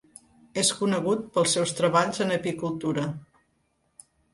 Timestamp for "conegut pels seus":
0.79-1.75